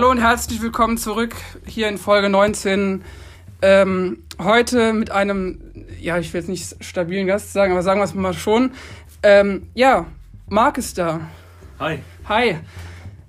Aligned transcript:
Hallo 0.00 0.12
und 0.12 0.22
herzlich 0.22 0.62
willkommen 0.62 0.96
zurück 0.96 1.36
hier 1.66 1.86
in 1.86 1.98
Folge 1.98 2.30
19. 2.30 3.04
Ähm, 3.60 4.22
heute 4.38 4.94
mit 4.94 5.10
einem, 5.10 5.60
ja, 6.00 6.18
ich 6.18 6.32
will 6.32 6.40
jetzt 6.40 6.48
nicht 6.48 6.82
stabilen 6.82 7.26
Gast 7.26 7.52
sagen, 7.52 7.72
aber 7.72 7.82
sagen 7.82 8.00
wir 8.00 8.04
es 8.04 8.14
mal 8.14 8.32
schon. 8.32 8.72
Ähm, 9.22 9.68
ja, 9.74 10.06
Marc 10.48 10.78
ist 10.78 10.96
da. 10.96 11.28
Hi, 11.78 11.98
Hi, 12.26 12.56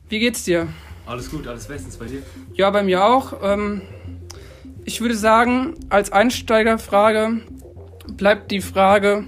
wie 0.08 0.20
geht's 0.20 0.46
dir? 0.46 0.70
alles 1.06 1.30
gut, 1.30 1.46
alles 1.46 1.68
bestens 1.68 1.98
bei 1.98 2.06
dir? 2.06 2.24
Ja, 2.54 2.70
bei 2.70 2.84
mir 2.84 3.04
auch. 3.04 3.34
Ähm, 3.44 3.82
ich 4.86 5.02
würde 5.02 5.16
sagen, 5.16 5.76
als 5.90 6.14
Einsteigerfrage 6.14 7.42
bleibt 8.16 8.50
die 8.50 8.62
Frage 8.62 9.26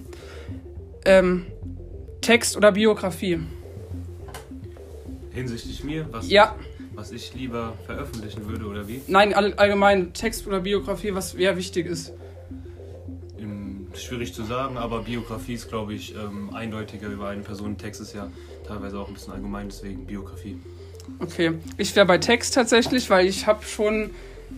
ähm, 1.04 1.46
Text 2.22 2.56
oder 2.56 2.72
Biografie. 2.72 3.42
Hinsichtlich 5.32 5.84
mir, 5.84 6.08
was, 6.10 6.30
Ja, 6.30 6.56
was 6.96 7.12
ich 7.12 7.34
lieber 7.34 7.74
veröffentlichen 7.86 8.48
würde 8.48 8.66
oder 8.66 8.88
wie? 8.88 9.02
nein, 9.08 9.34
all, 9.34 9.54
allgemein 9.54 10.14
Text 10.14 10.48
oder 10.48 10.62
Biografie, 10.62 11.14
was 11.14 11.34
eher 11.34 11.58
wichtig 11.58 11.88
ist. 11.88 12.14
Ähm, 13.40 13.88
schwierig 13.96 14.34
zu 14.34 14.44
sagen, 14.44 14.78
aber 14.78 15.04
Biografie 15.04 15.54
ist, 15.54 15.70
glaube 15.70 15.94
ich, 15.94 16.16
ähm, 16.16 16.54
eindeutiger 16.54 17.08
über 17.08 17.30
eine 17.30 17.42
Person. 17.42 17.78
Text 17.78 18.02
ist 18.02 18.14
ja 18.14 18.30
teilweise 18.68 19.00
auch 19.00 19.08
ein 19.08 19.14
bisschen 19.14 19.34
allgemein, 19.34 19.70
deswegen 19.70 20.06
Biografie. 20.06 20.58
Okay, 21.20 21.54
ich 21.78 21.96
wäre 21.96 22.06
bei 22.06 22.18
Text 22.18 22.54
tatsächlich, 22.54 23.10
weil 23.10 23.28
ich 23.28 23.48
habe 23.48 23.66
schon 23.66 24.12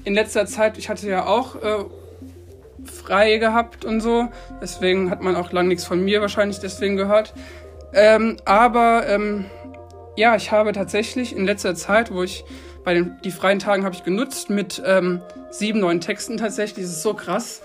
in 0.03 0.13
letzter 0.13 0.45
Zeit, 0.45 0.77
ich 0.77 0.89
hatte 0.89 1.07
ja 1.09 1.25
auch 1.25 1.55
äh, 1.55 1.85
frei 2.85 3.37
gehabt 3.37 3.85
und 3.85 4.01
so, 4.01 4.27
deswegen 4.61 5.09
hat 5.09 5.21
man 5.21 5.35
auch 5.35 5.51
lang 5.51 5.67
nichts 5.67 5.85
von 5.85 6.03
mir 6.03 6.21
wahrscheinlich 6.21 6.59
deswegen 6.59 6.95
gehört. 6.95 7.33
Ähm, 7.93 8.37
aber 8.45 9.07
ähm, 9.07 9.45
ja, 10.15 10.35
ich 10.35 10.51
habe 10.51 10.71
tatsächlich 10.71 11.35
in 11.35 11.45
letzter 11.45 11.75
Zeit, 11.75 12.13
wo 12.13 12.23
ich 12.23 12.45
bei 12.83 12.93
den 12.93 13.19
die 13.23 13.31
freien 13.31 13.59
Tagen 13.59 13.83
habe 13.83 13.95
ich 13.95 14.03
genutzt 14.03 14.49
mit 14.49 14.81
ähm, 14.85 15.21
sieben 15.49 15.79
neuen 15.79 16.01
Texten 16.01 16.37
tatsächlich. 16.37 16.85
Das 16.85 16.95
ist 16.95 17.01
so 17.01 17.13
krass. 17.13 17.61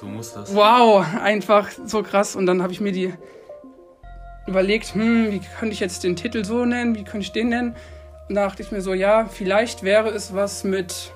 So 0.00 0.06
muss 0.06 0.32
das. 0.32 0.54
Wow, 0.54 1.04
einfach 1.22 1.68
so 1.84 2.02
krass. 2.02 2.36
Und 2.36 2.46
dann 2.46 2.62
habe 2.62 2.72
ich 2.72 2.80
mir 2.80 2.92
die 2.92 3.12
überlegt, 4.46 4.94
hm, 4.94 5.30
wie 5.30 5.40
könnte 5.58 5.74
ich 5.74 5.80
jetzt 5.80 6.04
den 6.04 6.16
Titel 6.16 6.44
so 6.44 6.64
nennen, 6.64 6.94
wie 6.94 7.04
könnte 7.04 7.20
ich 7.20 7.32
den 7.32 7.50
nennen? 7.50 7.76
Und 8.28 8.34
da 8.36 8.46
dachte 8.46 8.62
ich 8.62 8.70
mir 8.70 8.80
so, 8.80 8.94
ja, 8.94 9.26
vielleicht 9.26 9.82
wäre 9.82 10.08
es 10.10 10.34
was 10.34 10.64
mit 10.64 11.12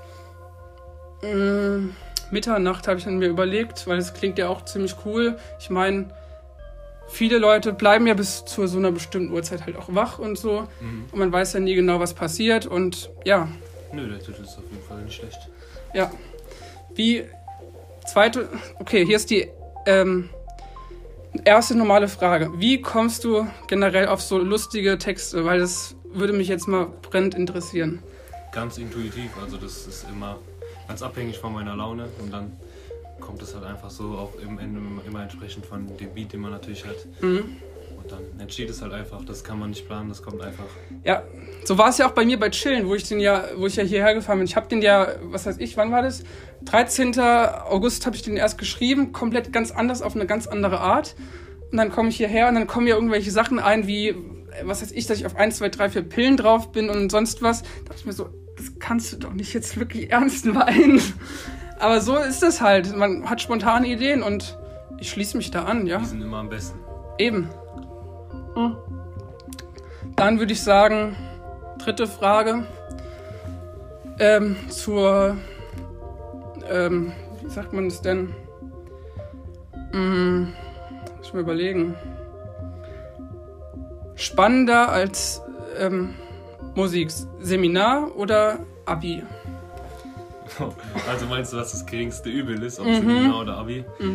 mh, 1.23 1.91
Mitternacht, 2.30 2.89
habe 2.89 2.98
ich 2.98 3.05
dann 3.05 3.19
mir 3.19 3.28
überlegt, 3.28 3.86
weil 3.86 3.98
es 3.98 4.12
klingt 4.14 4.39
ja 4.39 4.48
auch 4.48 4.64
ziemlich 4.64 4.97
cool. 5.05 5.36
Ich 5.58 5.70
meine, 5.70 6.08
viele 7.08 7.38
Leute 7.38 7.72
bleiben 7.72 8.06
ja 8.06 8.14
bis 8.14 8.44
zu 8.44 8.66
so 8.66 8.78
einer 8.78 8.92
bestimmten 8.92 9.33
Uhrzeit 9.33 9.66
halt 9.66 9.77
auch 9.77 9.94
wach 9.94 10.19
und 10.19 10.36
so. 10.38 10.62
Mhm. 10.80 11.05
Und 11.12 11.19
man 11.19 11.33
weiß 11.33 11.52
ja 11.55 11.61
nie 11.61 11.74
genau, 11.74 12.00
was 12.00 12.14
passiert. 12.14 12.66
Und 12.66 13.11
ja, 13.24 13.48
Nö, 13.92 14.08
der 14.08 14.19
Titel 14.19 14.42
ist 14.42 14.58
auf 14.58 14.64
jeden 14.70 14.83
Fall 14.86 15.02
nicht 15.02 15.14
schlecht. 15.14 15.48
ja. 15.94 16.11
Wie 16.96 17.24
zweite, 18.06 18.48
okay, 18.78 19.05
hier 19.05 19.16
ist 19.16 19.30
die 19.30 19.48
ähm, 19.86 20.30
erste 21.44 21.77
normale 21.77 22.06
Frage. 22.08 22.50
Wie 22.58 22.80
kommst 22.80 23.24
du 23.24 23.46
generell 23.66 24.06
auf 24.06 24.22
so 24.22 24.39
lustige 24.39 24.96
Texte? 24.98 25.44
Weil 25.44 25.58
das 25.58 25.96
würde 26.05 26.33
mich 26.33 26.46
jetzt 26.48 26.68
mal 26.68 26.86
brennend 27.02 27.34
interessieren. 27.34 28.00
Ganz 28.52 28.78
intuitiv, 28.78 29.30
also 29.42 29.56
das 29.56 29.86
ist 29.86 30.06
immer 30.08 30.39
ganz 30.86 31.02
abhängig 31.02 31.39
von 31.39 31.52
meiner 31.52 31.74
Laune 31.74 32.08
und 32.20 32.33
dann 32.33 32.52
kommt 33.20 33.43
es 33.43 33.55
halt 33.55 33.65
einfach 33.65 33.91
so 33.91 34.05
auch 34.19 34.33
im 34.41 34.59
Ende 34.59 34.81
immer 35.07 35.23
entsprechend 35.23 35.67
von 35.67 35.87
dem 35.97 36.15
Beat, 36.15 36.33
den 36.33 36.41
man 36.41 36.53
natürlich 36.53 36.84
hat. 36.84 36.97
Mhm. 37.20 37.57
Und 37.97 38.12
dann 38.12 38.20
entsteht 38.39 38.69
es 38.69 38.83
halt 38.83 38.93
einfach, 38.93 39.25
das 39.25 39.43
kann 39.45 39.59
man 39.59 39.70
nicht 39.70 39.87
planen, 39.87 40.11
das 40.11 40.23
kommt 40.23 40.43
einfach. 40.43 40.67
Ja, 41.05 41.23
so 41.65 41.79
war 41.79 41.89
es 41.89 41.98
ja 41.98 42.07
auch 42.07 42.12
bei 42.12 42.25
mir 42.27 42.39
bei 42.39 42.51
Chillen, 42.51 42.87
wo 42.87 42.95
ich 42.95 43.09
den 43.09 43.19
ja, 43.19 43.45
wo 43.57 43.67
ich 43.67 43.77
ja 43.77 43.83
hierher 43.83 44.15
gefahren 44.15 44.39
bin. 44.39 44.47
Ich 44.47 44.57
habe 44.57 44.69
den 44.69 44.83
ja, 44.83 45.09
was 45.23 45.47
weiß 45.47 45.57
ich, 45.59 45.77
wann 45.77 45.91
war 45.91 46.03
das? 46.03 46.23
13. 46.67 47.19
August 47.19 48.05
habe 48.05 48.14
ich 48.14 48.23
den 48.23 48.36
erst 48.36 48.58
geschrieben, 48.58 49.13
komplett 49.13 49.53
ganz 49.53 49.70
anders, 49.70 50.03
auf 50.03 50.14
eine 50.14 50.27
ganz 50.27 50.47
andere 50.47 50.80
Art. 50.80 51.14
Und 51.70 51.79
dann 51.79 51.91
komme 51.91 52.11
ich 52.11 52.17
hierher 52.17 52.48
und 52.48 52.55
dann 52.55 52.67
kommen 52.67 52.86
ja 52.86 52.95
irgendwelche 52.95 53.30
Sachen 53.30 53.58
ein, 53.58 53.86
wie, 53.86 54.14
was 54.64 54.83
weiß 54.83 54.92
ich, 54.92 55.07
dass 55.07 55.19
ich 55.19 55.27
auf 55.27 55.36
1, 55.36 55.57
2, 55.57 55.70
3, 55.70 55.91
4 55.91 56.03
Pillen 56.03 56.36
drauf 56.36 56.73
bin 56.73 56.91
und 56.91 57.11
sonst 57.11 57.42
was. 57.42 57.63
Da 57.63 57.69
dachte 57.86 58.01
ich 58.01 58.07
mir 58.07 58.13
so, 58.13 58.29
das 58.57 58.79
kannst 58.79 59.13
du 59.13 59.17
doch 59.17 59.33
nicht 59.33 59.55
jetzt 59.55 59.79
wirklich 59.79 60.11
ernst 60.13 60.45
meinen. 60.45 61.01
Aber 61.84 62.00
so 62.00 62.17
ist 62.17 62.42
es 62.42 62.62
halt. 62.62 62.96
Man 62.96 63.28
hat 63.28 63.42
spontane 63.42 63.86
Ideen 63.86 64.22
und 64.22 64.56
ich 64.96 65.11
schließe 65.11 65.36
mich 65.36 65.50
da 65.50 65.64
an, 65.64 65.86
ja. 65.86 65.98
Die 65.98 66.06
sind 66.06 66.22
immer 66.22 66.39
am 66.39 66.48
besten. 66.48 66.78
Eben. 67.18 67.50
Hm. 68.55 68.77
Dann 70.17 70.39
würde 70.39 70.55
ich 70.55 70.62
sagen, 70.62 71.14
dritte 71.77 72.06
Frage. 72.06 72.64
Ähm, 74.18 74.56
zur, 74.70 75.36
ähm, 76.70 77.12
wie 77.42 77.50
sagt 77.50 77.74
man 77.74 77.89
es 77.89 78.00
denn? 78.00 78.34
Hm, 79.92 80.55
muss 81.18 81.27
ich 81.27 81.34
mal 81.34 81.40
überlegen. 81.40 81.96
Spannender 84.14 84.89
als 84.89 85.42
ähm, 85.78 86.14
Musik, 86.74 87.11
Seminar 87.40 88.17
oder 88.17 88.61
Abi? 88.86 89.23
Also 91.09 91.27
meinst 91.27 91.53
du, 91.53 91.57
was 91.57 91.73
das 91.73 91.85
geringste 91.87 92.29
Übel 92.31 92.63
ist, 92.63 92.79
ob 92.81 92.87
Mhm. 92.87 92.95
Seminar 92.95 93.41
oder 93.41 93.57
Abi? 93.59 93.85
Mhm. 93.98 94.15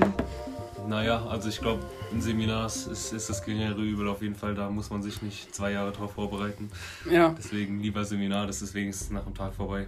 Naja, 0.87 1.23
also 1.29 1.49
ich 1.49 1.59
glaube, 1.59 1.83
ein 2.11 2.21
Seminar 2.21 2.65
ist, 2.65 2.87
ist 2.87 3.29
das 3.29 3.43
geringere 3.43 3.81
Übel 3.81 4.07
auf 4.07 4.21
jeden 4.21 4.35
Fall. 4.35 4.55
Da 4.55 4.69
muss 4.69 4.89
man 4.89 5.03
sich 5.03 5.21
nicht 5.21 5.53
zwei 5.53 5.71
Jahre 5.71 5.91
drauf 5.91 6.13
vorbereiten. 6.13 6.71
Ja. 7.09 7.35
Deswegen 7.37 7.79
lieber 7.79 8.03
Seminar, 8.05 8.47
das 8.47 8.61
ist 8.61 8.73
wenigstens 8.73 9.11
nach 9.11 9.23
dem 9.23 9.35
Tag 9.35 9.53
vorbei. 9.53 9.85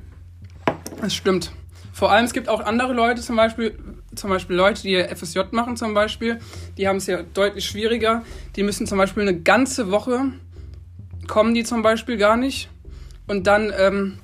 Das 1.00 1.16
stimmt. 1.16 1.52
Vor 1.94 2.12
allem, 2.12 2.26
es 2.26 2.34
gibt 2.34 2.48
auch 2.50 2.60
andere 2.62 2.94
Leute, 2.94 3.22
zum 3.22 3.36
Beispiel, 3.36 3.78
zum 4.16 4.30
Beispiel 4.30 4.56
Leute, 4.56 4.84
die 4.84 4.96
FSJ 5.04 5.40
machen 5.52 5.76
zum 5.76 5.94
Beispiel, 5.94 6.40
die 6.78 6.88
haben 6.88 6.98
es 6.98 7.08
ja 7.08 7.24
deutlich 7.24 7.66
schwieriger. 7.66 8.24
Die 8.56 8.64
müssen 8.64 8.86
zum 8.86 8.98
Beispiel 8.98 9.24
eine 9.24 9.40
ganze 9.40 9.90
Woche, 9.92 10.34
kommen 11.28 11.54
die 11.56 11.64
zum 11.64 11.82
Beispiel 11.82 12.18
gar 12.18 12.38
nicht. 12.38 12.70
Und 13.28 13.48
dann 13.48 13.74
ähm, 13.76 14.20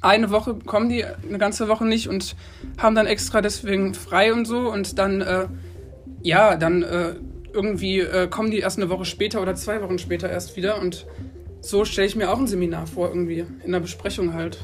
eine 0.00 0.30
Woche 0.30 0.54
kommen 0.54 0.88
die 0.88 1.04
eine 1.04 1.38
ganze 1.38 1.68
Woche 1.68 1.84
nicht 1.84 2.08
und 2.08 2.36
haben 2.78 2.94
dann 2.94 3.06
extra 3.06 3.40
deswegen 3.42 3.94
frei 3.94 4.32
und 4.32 4.46
so. 4.46 4.70
Und 4.70 4.98
dann, 4.98 5.20
äh, 5.20 5.46
ja, 6.22 6.56
dann 6.56 6.82
äh, 6.82 7.14
irgendwie 7.52 8.00
äh, 8.00 8.28
kommen 8.28 8.50
die 8.50 8.58
erst 8.58 8.78
eine 8.78 8.88
Woche 8.88 9.04
später 9.04 9.42
oder 9.42 9.54
zwei 9.54 9.82
Wochen 9.82 9.98
später 9.98 10.30
erst 10.30 10.56
wieder. 10.56 10.80
Und 10.80 11.06
so 11.60 11.84
stelle 11.84 12.06
ich 12.06 12.16
mir 12.16 12.30
auch 12.30 12.38
ein 12.38 12.46
Seminar 12.46 12.86
vor, 12.86 13.08
irgendwie, 13.08 13.44
in 13.64 13.72
der 13.72 13.80
Besprechung 13.80 14.34
halt. 14.34 14.58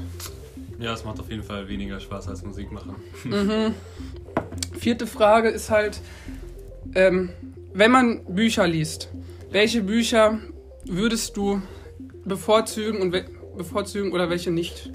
Ja, 0.78 0.92
es 0.92 1.04
macht 1.04 1.20
auf 1.20 1.30
jeden 1.30 1.42
Fall 1.42 1.68
weniger 1.68 2.00
Spaß 2.00 2.28
als 2.28 2.42
Musik 2.44 2.72
machen. 2.72 2.96
Mhm. 3.24 3.74
Vierte 4.78 5.06
Frage 5.06 5.48
ist 5.48 5.70
halt, 5.70 6.00
ähm, 6.94 7.30
wenn 7.72 7.90
man 7.90 8.24
Bücher 8.24 8.66
liest, 8.66 9.10
welche 9.50 9.82
Bücher 9.82 10.38
würdest 10.84 11.36
du 11.36 11.60
bevorzugen 12.24 13.00
und 13.00 13.10
bevorzugen 13.56 14.12
oder 14.12 14.30
welche 14.30 14.50
nicht? 14.50 14.90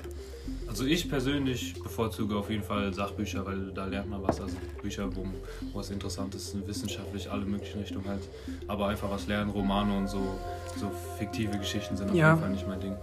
Also 0.72 0.86
ich 0.86 1.10
persönlich 1.10 1.74
bevorzuge 1.84 2.34
auf 2.38 2.50
jeden 2.50 2.64
Fall 2.64 2.94
Sachbücher, 2.94 3.46
weil 3.46 3.74
da 3.76 3.88
lernt 3.88 4.10
man 4.10 4.24
was. 4.24 4.40
Also 4.40 4.56
Bücher, 4.82 5.10
wo 5.14 5.26
was 5.78 5.90
Interessantes 5.90 6.54
ist, 6.54 6.66
wissenschaftlich, 6.66 7.30
alle 7.30 7.44
möglichen 7.44 7.82
Richtungen 7.82 8.08
halt. 8.08 8.22
Aber 8.70 8.88
einfach 8.88 9.12
was 9.12 9.28
lernen, 9.28 9.50
Romane 9.52 9.98
und 9.98 10.08
so, 10.08 10.40
so 10.78 10.90
fiktive 11.20 11.58
Geschichten 11.58 11.98
sind 11.98 12.10
auf 12.12 12.16
Ja. 12.16 12.30
jeden 12.30 12.40
Fall 12.40 12.50
nicht 12.52 12.66
mein 12.70 12.80
Ding. 12.80 12.96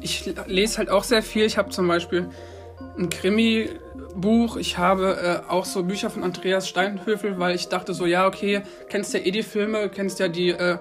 Ich 0.00 0.32
lese 0.46 0.78
halt 0.78 0.88
auch 0.88 1.04
sehr 1.04 1.22
viel. 1.22 1.44
Ich 1.44 1.58
habe 1.58 1.68
zum 1.68 1.86
Beispiel 1.88 2.26
ein 2.96 3.10
Krimi-Buch. 3.10 4.56
Ich 4.56 4.78
habe 4.78 5.42
äh, 5.46 5.50
auch 5.50 5.66
so 5.66 5.82
Bücher 5.82 6.08
von 6.08 6.22
Andreas 6.22 6.66
Steinhöfel, 6.66 7.38
weil 7.38 7.54
ich 7.54 7.68
dachte 7.68 7.92
so, 7.92 8.06
ja, 8.06 8.26
okay, 8.26 8.62
kennst 8.88 9.12
ja 9.12 9.20
eh 9.20 9.30
die 9.30 9.42
Filme, 9.42 9.90
kennst 9.90 10.20
ja 10.20 10.28
die, 10.28 10.52
äh, 10.52 10.78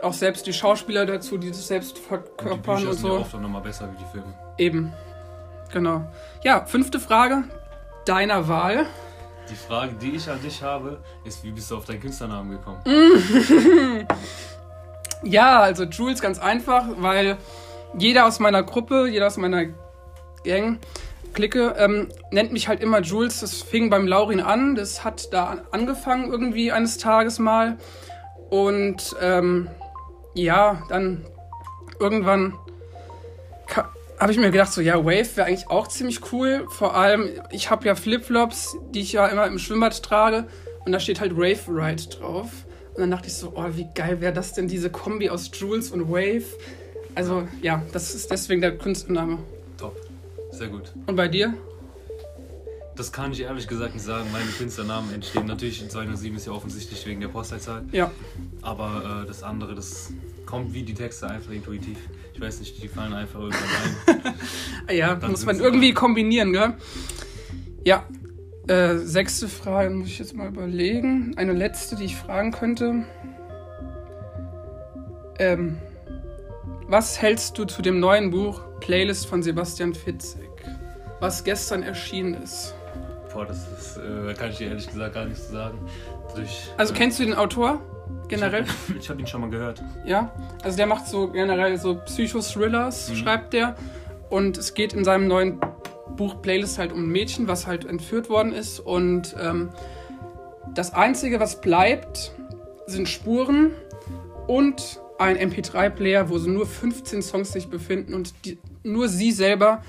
auch 0.00 0.14
selbst 0.14 0.46
die 0.46 0.54
Schauspieler 0.54 1.04
dazu, 1.04 1.36
die 1.36 1.48
das 1.50 1.68
selbst 1.68 1.98
Und 1.98 2.02
die 2.02 2.08
verkörpern 2.08 2.76
Bücher 2.76 2.88
und, 2.88 2.94
sind 2.94 3.02
so. 3.02 3.08
ja 3.14 3.20
oft 3.20 3.34
auch 3.34 3.40
nochmal 3.42 3.60
besser 3.60 3.90
wie 3.92 3.98
die 4.02 4.10
Filme. 4.10 4.32
Eben. 4.56 4.92
Genau. 5.72 6.02
Ja, 6.42 6.64
fünfte 6.64 7.00
Frage. 7.00 7.44
Deiner 8.04 8.46
Wahl. 8.48 8.86
Die 9.50 9.54
Frage, 9.54 9.92
die 10.00 10.10
ich 10.16 10.28
an 10.30 10.40
dich 10.42 10.62
habe, 10.62 11.00
ist, 11.24 11.42
wie 11.44 11.50
bist 11.52 11.70
du 11.70 11.76
auf 11.76 11.84
deinen 11.84 12.00
Künstlernamen 12.00 12.50
gekommen? 12.52 12.80
Ja, 15.22 15.60
also 15.60 15.84
Jules 15.84 16.20
ganz 16.20 16.38
einfach, 16.38 16.84
weil 16.98 17.38
jeder 17.98 18.26
aus 18.26 18.38
meiner 18.38 18.62
Gruppe, 18.62 19.08
jeder 19.08 19.26
aus 19.28 19.38
meiner 19.38 19.64
Gang, 20.44 20.78
Clique, 21.32 21.74
ähm, 21.78 22.08
nennt 22.30 22.52
mich 22.52 22.68
halt 22.68 22.80
immer 22.82 23.00
Jules. 23.00 23.40
Das 23.40 23.62
fing 23.62 23.88
beim 23.90 24.06
Laurin 24.06 24.40
an. 24.40 24.74
Das 24.74 25.04
hat 25.04 25.32
da 25.32 25.46
an- 25.46 25.60
angefangen 25.70 26.30
irgendwie 26.30 26.70
eines 26.70 26.98
Tages 26.98 27.38
mal. 27.38 27.78
Und 28.50 29.16
ähm, 29.20 29.68
ja, 30.34 30.82
dann 30.90 31.24
irgendwann 31.98 32.54
habe 34.18 34.32
ich 34.32 34.38
mir 34.38 34.50
gedacht, 34.50 34.72
so 34.72 34.80
ja, 34.80 35.04
Wave 35.04 35.36
wäre 35.36 35.46
eigentlich 35.46 35.68
auch 35.68 35.88
ziemlich 35.88 36.32
cool. 36.32 36.66
Vor 36.70 36.96
allem, 36.96 37.28
ich 37.50 37.70
habe 37.70 37.86
ja 37.86 37.94
Flipflops, 37.94 38.76
die 38.90 39.00
ich 39.00 39.12
ja 39.12 39.26
immer 39.26 39.46
im 39.46 39.58
Schwimmbad 39.58 40.02
trage. 40.02 40.46
Und 40.84 40.92
da 40.92 41.00
steht 41.00 41.20
halt 41.20 41.36
Wave 41.36 41.68
Ride 41.68 42.02
drauf. 42.08 42.48
Und 42.94 43.00
dann 43.00 43.10
dachte 43.10 43.28
ich 43.28 43.34
so, 43.34 43.52
oh, 43.54 43.66
wie 43.72 43.88
geil 43.94 44.20
wäre 44.20 44.32
das 44.32 44.54
denn, 44.54 44.68
diese 44.68 44.88
Kombi 44.88 45.28
aus 45.28 45.50
Jules 45.52 45.90
und 45.90 46.08
Wave. 46.10 46.44
Also 47.14 47.46
ja, 47.60 47.82
das 47.92 48.14
ist 48.14 48.30
deswegen 48.30 48.60
der 48.60 48.78
Künstlername. 48.78 49.38
Top. 49.76 49.96
Sehr 50.50 50.68
gut. 50.68 50.92
Und 51.06 51.16
bei 51.16 51.28
dir? 51.28 51.52
Das 52.94 53.12
kann 53.12 53.32
ich 53.32 53.42
ehrlich 53.42 53.68
gesagt 53.68 53.92
nicht 53.92 54.04
sagen. 54.04 54.26
Meine 54.32 54.46
Künstlernamen 54.46 55.12
entstehen 55.12 55.46
natürlich 55.46 55.82
in 55.82 55.90
207 55.90 56.36
ist 56.36 56.46
ja 56.46 56.52
offensichtlich 56.52 57.04
wegen 57.06 57.20
der 57.20 57.28
Postleitzahl. 57.28 57.84
Ja. 57.92 58.10
Aber 58.62 59.22
äh, 59.24 59.26
das 59.26 59.42
andere, 59.42 59.74
das 59.74 60.12
kommt 60.46 60.72
wie 60.72 60.82
die 60.82 60.94
Texte 60.94 61.28
einfach 61.28 61.50
intuitiv. 61.52 61.98
Ich 62.32 62.40
weiß 62.40 62.60
nicht, 62.60 62.82
die 62.82 62.88
fallen 62.88 63.12
einfach 63.12 63.40
irgendwann 63.40 64.24
ein. 64.24 64.34
Ja, 64.96 65.18
muss 65.28 65.44
man 65.44 65.58
irgendwie 65.58 65.92
da. 65.92 66.00
kombinieren, 66.00 66.52
gell? 66.52 66.74
Ja. 67.84 68.04
Äh, 68.68 68.96
sechste 68.98 69.48
Frage 69.48 69.90
muss 69.90 70.08
ich 70.08 70.18
jetzt 70.18 70.34
mal 70.34 70.48
überlegen. 70.48 71.34
Eine 71.36 71.52
letzte, 71.52 71.96
die 71.96 72.04
ich 72.04 72.16
fragen 72.16 72.50
könnte. 72.52 73.04
Ähm, 75.38 75.78
was 76.88 77.20
hältst 77.20 77.58
du 77.58 77.64
zu 77.64 77.82
dem 77.82 78.00
neuen 78.00 78.30
Buch 78.30 78.62
Playlist 78.80 79.26
von 79.26 79.42
Sebastian 79.42 79.94
Fitzek, 79.94 80.48
was 81.20 81.44
gestern 81.44 81.82
erschienen 81.82 82.34
ist? 82.42 82.74
Boah, 83.32 83.44
das 83.46 83.66
ist, 83.78 83.98
äh, 83.98 84.34
kann 84.34 84.50
ich 84.50 84.58
dir 84.58 84.68
ehrlich 84.68 84.86
gesagt 84.88 85.14
gar 85.14 85.26
nichts 85.26 85.46
zu 85.46 85.52
sagen. 85.52 85.78
Durch, 86.34 86.68
Also 86.76 86.94
äh, 86.94 86.96
kennst 86.96 87.18
du 87.18 87.24
den 87.24 87.34
Autor 87.34 87.80
generell? 88.28 88.64
Ich 88.98 89.08
habe 89.08 89.14
hab 89.14 89.18
ihn 89.20 89.26
schon 89.26 89.40
mal 89.42 89.50
gehört. 89.50 89.82
Ja, 90.04 90.32
also 90.62 90.76
der 90.76 90.86
macht 90.86 91.06
so 91.06 91.28
generell 91.28 91.78
so 91.78 91.96
Psycho-Thrillers, 91.96 93.10
Mhm. 93.10 93.14
schreibt 93.16 93.52
der. 93.52 93.76
Und 94.30 94.58
es 94.58 94.74
geht 94.74 94.92
in 94.92 95.04
seinem 95.04 95.28
neuen 95.28 95.60
Buch 96.16 96.40
Playlist 96.42 96.78
halt 96.78 96.92
um 96.92 97.04
ein 97.04 97.08
Mädchen, 97.08 97.46
was 97.48 97.66
halt 97.66 97.84
entführt 97.84 98.28
worden 98.28 98.52
ist. 98.52 98.80
Und 98.80 99.36
ähm, 99.40 99.70
das 100.74 100.92
Einzige, 100.94 101.38
was 101.40 101.60
bleibt, 101.60 102.32
sind 102.86 103.08
Spuren 103.08 103.70
und 104.46 105.00
ein 105.18 105.36
MP3-Player, 105.36 106.28
wo 106.28 106.38
so 106.38 106.50
nur 106.50 106.66
15 106.66 107.22
Songs 107.22 107.52
sich 107.52 107.68
befinden. 107.68 108.14
Und 108.14 108.34
die, 108.44 108.58
nur 108.82 109.08
sie 109.08 109.32
selber 109.32 109.82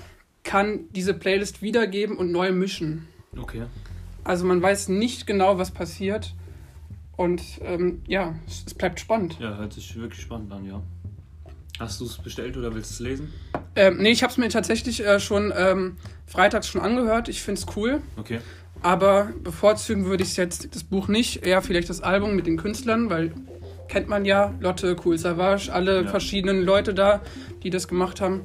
kann 0.44 0.88
diese 0.92 1.14
Playlist 1.14 1.60
wiedergeben 1.62 2.16
und 2.16 2.32
neu 2.32 2.52
mischen. 2.52 3.06
Okay. 3.38 3.64
Also 4.24 4.44
man 4.46 4.62
weiß 4.62 4.88
nicht 4.88 5.26
genau, 5.26 5.58
was 5.58 5.70
passiert. 5.70 6.34
Und 7.18 7.42
ähm, 7.62 8.00
ja, 8.06 8.36
es, 8.46 8.62
es 8.64 8.74
bleibt 8.74 9.00
spannend. 9.00 9.36
Ja, 9.40 9.56
hört 9.56 9.72
sich 9.72 9.94
wirklich 9.96 10.22
spannend 10.22 10.52
an, 10.52 10.64
ja. 10.64 10.80
Hast 11.80 12.00
du 12.00 12.04
es 12.04 12.16
bestellt 12.16 12.56
oder 12.56 12.72
willst 12.74 12.90
du 12.92 12.94
es 12.94 13.00
lesen? 13.10 13.32
Ähm, 13.74 13.98
nee, 13.98 14.10
ich 14.10 14.22
habe 14.22 14.30
es 14.30 14.36
mir 14.38 14.48
tatsächlich 14.48 15.04
äh, 15.04 15.18
schon 15.18 15.52
ähm, 15.56 15.96
freitags 16.26 16.68
schon 16.68 16.80
angehört. 16.80 17.28
Ich 17.28 17.42
finde 17.42 17.60
es 17.60 17.76
cool. 17.76 18.00
Okay. 18.16 18.38
Aber 18.82 19.32
bevorzugen 19.42 20.06
würde 20.06 20.22
ich 20.22 20.36
jetzt 20.36 20.72
das 20.74 20.84
Buch 20.84 21.08
nicht. 21.08 21.44
Eher 21.44 21.60
vielleicht 21.60 21.90
das 21.90 22.00
Album 22.00 22.36
mit 22.36 22.46
den 22.46 22.56
Künstlern, 22.56 23.10
weil 23.10 23.32
kennt 23.88 24.08
man 24.08 24.24
ja. 24.24 24.54
Lotte, 24.60 24.94
Cool 25.04 25.18
Savage, 25.18 25.72
alle 25.72 26.02
Ja. 26.02 26.08
verschiedenen 26.08 26.62
Leute 26.62 26.94
da, 26.94 27.20
die 27.64 27.70
das 27.70 27.88
gemacht 27.88 28.20
haben. 28.20 28.44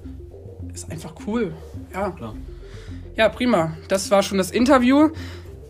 Ist 0.74 0.92
einfach 0.92 1.14
cool. 1.28 1.54
Ja. 1.94 2.10
Klar. 2.10 2.36
Ja, 3.16 3.30
prima. 3.30 3.78
Das 3.88 4.10
war 4.10 4.24
schon 4.24 4.40
das 4.40 4.50
Interview 4.50 5.10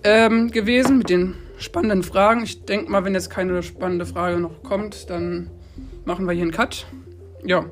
ähm, 0.05 0.51
gewesen 0.51 0.97
mit 0.99 1.09
den 1.09 1.35
spannenden 1.63 2.03
Fragen. 2.03 2.43
Ich 2.43 2.65
denke 2.65 2.91
mal, 2.91 3.03
wenn 3.03 3.13
jetzt 3.13 3.29
keine 3.29 3.63
spannende 3.63 4.05
Frage 4.05 4.39
noch 4.39 4.63
kommt, 4.63 5.09
dann 5.09 5.49
machen 6.05 6.27
wir 6.27 6.33
hier 6.33 6.43
einen 6.43 6.51
Cut. 6.51 6.85
Ja. 7.45 7.65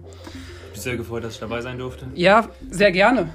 Ich 0.68 0.74
bin 0.74 0.82
sehr 0.82 0.98
gefreut, 0.98 1.24
dass 1.24 1.36
ich 1.36 1.40
dabei 1.40 1.62
sein 1.62 1.78
durfte. 1.78 2.08
Ja, 2.16 2.50
sehr 2.70 2.92
gerne. 2.92 3.30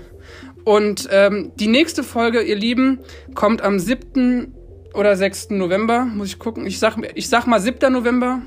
Und 0.64 1.08
ähm, 1.12 1.52
die 1.56 1.68
nächste 1.68 2.02
Folge, 2.02 2.42
ihr 2.42 2.56
Lieben, 2.56 2.98
kommt 3.34 3.62
am 3.62 3.78
7. 3.78 4.52
oder 4.94 5.14
6. 5.14 5.50
November. 5.50 6.04
Muss 6.04 6.28
ich 6.28 6.38
gucken. 6.38 6.66
Ich 6.66 6.78
sag, 6.78 6.96
ich 7.14 7.28
sag 7.28 7.46
mal 7.46 7.60
7. 7.60 7.92
November, 7.92 8.42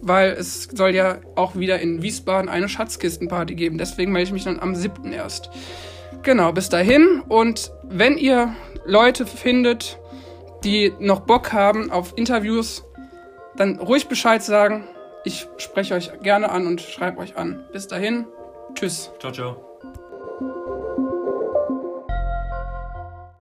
weil 0.00 0.30
es 0.32 0.64
soll 0.64 0.94
ja 0.94 1.18
auch 1.34 1.56
wieder 1.56 1.80
in 1.80 2.02
Wiesbaden 2.02 2.48
eine 2.48 2.68
Schatzkistenparty 2.68 3.54
geben. 3.54 3.78
Deswegen 3.78 4.12
melde 4.12 4.28
ich 4.28 4.32
mich 4.32 4.44
dann 4.44 4.60
am 4.60 4.74
7. 4.74 5.12
erst. 5.12 5.50
Genau, 6.22 6.52
bis 6.52 6.68
dahin. 6.68 7.22
Und 7.28 7.72
wenn 7.82 8.16
ihr 8.16 8.54
Leute 8.84 9.26
findet, 9.26 9.98
die 10.64 10.92
noch 10.98 11.20
Bock 11.20 11.52
haben 11.52 11.90
auf 11.90 12.12
Interviews, 12.16 12.84
dann 13.56 13.78
ruhig 13.78 14.08
Bescheid 14.08 14.42
sagen. 14.42 14.84
Ich 15.24 15.46
spreche 15.58 15.94
euch 15.94 16.10
gerne 16.22 16.50
an 16.50 16.66
und 16.66 16.80
schreibe 16.80 17.18
euch 17.18 17.36
an. 17.36 17.64
Bis 17.72 17.86
dahin. 17.86 18.26
Tschüss. 18.74 19.10
Ciao, 19.18 19.32
ciao. 19.32 19.69